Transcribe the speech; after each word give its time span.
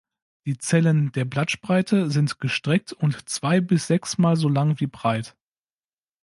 Die 0.47 0.57
Zellen 0.57 1.11
der 1.11 1.25
Blattspreite 1.25 2.09
sind 2.09 2.39
gestreckt 2.39 2.91
und 2.91 3.29
zwei 3.29 3.61
bis 3.61 3.85
sechsmal 3.85 4.35
so 4.35 4.49
lang 4.49 4.79
wie 4.79 4.87
breit. 4.87 5.37